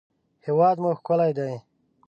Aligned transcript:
هېواد 0.45 0.75
مو 0.83 0.91
ښکلی 0.99 1.31
دی 1.37 1.53